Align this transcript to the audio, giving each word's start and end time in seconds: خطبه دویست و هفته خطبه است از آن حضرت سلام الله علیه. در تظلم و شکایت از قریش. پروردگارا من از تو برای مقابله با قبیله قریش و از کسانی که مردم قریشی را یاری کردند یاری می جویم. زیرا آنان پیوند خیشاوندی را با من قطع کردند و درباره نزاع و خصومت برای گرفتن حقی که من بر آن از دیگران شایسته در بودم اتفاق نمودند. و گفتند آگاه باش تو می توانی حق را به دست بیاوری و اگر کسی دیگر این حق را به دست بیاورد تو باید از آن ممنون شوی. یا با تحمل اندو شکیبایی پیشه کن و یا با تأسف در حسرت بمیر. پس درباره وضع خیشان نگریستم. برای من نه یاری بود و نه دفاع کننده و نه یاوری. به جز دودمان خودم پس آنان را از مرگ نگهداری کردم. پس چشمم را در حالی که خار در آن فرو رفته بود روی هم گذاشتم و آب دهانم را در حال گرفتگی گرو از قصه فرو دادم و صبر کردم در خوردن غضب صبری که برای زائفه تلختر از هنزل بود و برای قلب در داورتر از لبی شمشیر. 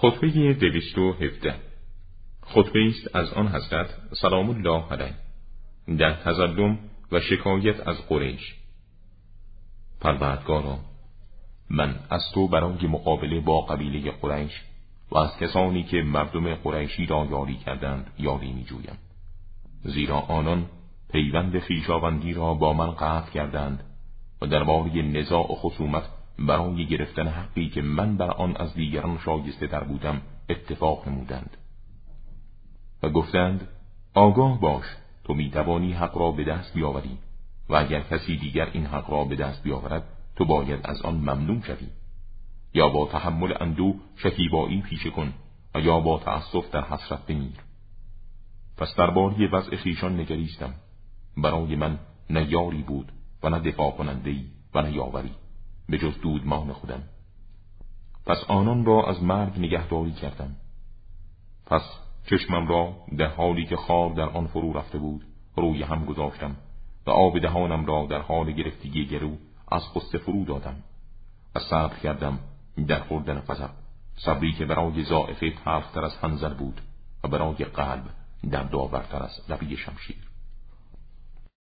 خطبه 0.00 0.54
دویست 0.54 0.98
و 0.98 1.12
هفته 1.12 1.54
خطبه 2.42 2.86
است 2.86 3.16
از 3.16 3.32
آن 3.32 3.48
حضرت 3.48 3.90
سلام 4.12 4.50
الله 4.50 4.84
علیه. 4.92 5.14
در 5.98 6.12
تظلم 6.12 6.78
و 7.12 7.20
شکایت 7.20 7.88
از 7.88 8.08
قریش. 8.08 8.54
پروردگارا 10.00 10.78
من 11.70 11.94
از 12.10 12.22
تو 12.34 12.48
برای 12.48 12.86
مقابله 12.86 13.40
با 13.40 13.60
قبیله 13.60 14.10
قریش 14.10 14.62
و 15.10 15.18
از 15.18 15.38
کسانی 15.38 15.82
که 15.82 15.96
مردم 15.96 16.54
قریشی 16.54 17.06
را 17.06 17.26
یاری 17.30 17.56
کردند 17.56 18.10
یاری 18.18 18.52
می 18.52 18.64
جویم. 18.64 18.98
زیرا 19.84 20.18
آنان 20.18 20.66
پیوند 21.12 21.58
خیشاوندی 21.58 22.32
را 22.32 22.54
با 22.54 22.72
من 22.72 22.90
قطع 22.90 23.30
کردند 23.30 23.84
و 24.42 24.46
درباره 24.46 25.02
نزاع 25.02 25.52
و 25.52 25.54
خصومت 25.54 26.04
برای 26.38 26.86
گرفتن 26.86 27.28
حقی 27.28 27.68
که 27.68 27.82
من 27.82 28.16
بر 28.16 28.30
آن 28.30 28.56
از 28.56 28.74
دیگران 28.74 29.18
شایسته 29.18 29.66
در 29.66 29.84
بودم 29.84 30.20
اتفاق 30.48 31.08
نمودند. 31.08 31.56
و 33.02 33.08
گفتند 33.08 33.68
آگاه 34.14 34.60
باش 34.60 34.84
تو 35.24 35.34
می 35.34 35.50
توانی 35.50 35.92
حق 35.92 36.18
را 36.18 36.30
به 36.30 36.44
دست 36.44 36.74
بیاوری 36.74 37.18
و 37.68 37.74
اگر 37.74 38.00
کسی 38.00 38.36
دیگر 38.36 38.70
این 38.72 38.86
حق 38.86 39.10
را 39.10 39.24
به 39.24 39.36
دست 39.36 39.62
بیاورد 39.62 40.04
تو 40.36 40.44
باید 40.44 40.80
از 40.84 41.02
آن 41.02 41.14
ممنون 41.14 41.62
شوی. 41.62 41.86
یا 42.74 42.88
با 42.88 43.08
تحمل 43.12 43.54
اندو 43.60 43.94
شکیبایی 44.16 44.82
پیشه 44.82 45.10
کن 45.10 45.32
و 45.74 45.80
یا 45.80 46.00
با 46.00 46.18
تأسف 46.18 46.70
در 46.70 46.84
حسرت 46.84 47.26
بمیر. 47.26 47.56
پس 48.76 48.94
درباره 48.96 49.50
وضع 49.50 49.76
خیشان 49.76 50.20
نگریستم. 50.20 50.74
برای 51.36 51.76
من 51.76 51.98
نه 52.30 52.52
یاری 52.52 52.82
بود 52.82 53.12
و 53.42 53.48
نه 53.48 53.58
دفاع 53.58 53.90
کننده 53.90 54.36
و 54.74 54.82
نه 54.82 54.92
یاوری. 54.92 55.30
به 55.88 55.98
جز 55.98 56.20
دودمان 56.20 56.72
خودم 56.72 57.02
پس 58.26 58.44
آنان 58.48 58.84
را 58.84 59.06
از 59.06 59.22
مرگ 59.22 59.58
نگهداری 59.58 60.12
کردم. 60.12 60.56
پس 61.66 61.82
چشمم 62.30 62.68
را 62.68 62.94
در 63.18 63.26
حالی 63.26 63.66
که 63.66 63.76
خار 63.76 64.10
در 64.10 64.28
آن 64.28 64.46
فرو 64.46 64.72
رفته 64.72 64.98
بود 64.98 65.24
روی 65.56 65.82
هم 65.82 66.04
گذاشتم 66.04 66.56
و 67.06 67.10
آب 67.10 67.38
دهانم 67.38 67.86
را 67.86 68.06
در 68.10 68.20
حال 68.20 68.52
گرفتگی 68.52 69.06
گرو 69.06 69.36
از 69.68 69.82
قصه 69.94 70.18
فرو 70.18 70.44
دادم 70.44 70.76
و 71.54 71.60
صبر 71.60 71.98
کردم 71.98 72.38
در 72.88 73.00
خوردن 73.00 73.40
غضب 73.40 73.70
صبری 74.16 74.52
که 74.52 74.66
برای 74.66 75.04
زائفه 75.04 75.50
تلختر 75.64 76.04
از 76.04 76.16
هنزل 76.16 76.54
بود 76.54 76.80
و 77.24 77.28
برای 77.28 77.64
قلب 77.64 78.04
در 78.50 78.62
داورتر 78.62 79.22
از 79.22 79.40
لبی 79.48 79.76
شمشیر. 79.76 80.28